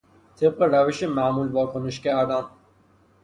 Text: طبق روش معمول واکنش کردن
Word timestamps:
طبق 0.37 0.61
روش 0.61 1.03
معمول 1.03 1.47
واکنش 1.51 1.99
کردن 1.99 2.43